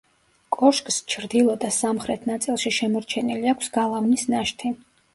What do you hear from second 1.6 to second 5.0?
და სამხრეთ ნაწილში შემორჩენილი აქვს გალავნის ნაშთი.